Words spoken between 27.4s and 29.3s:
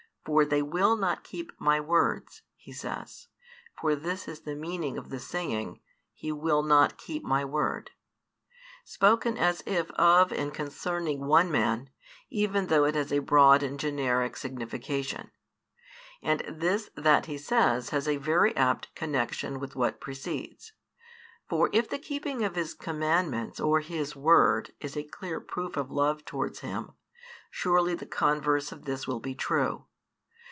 surely the converse of this will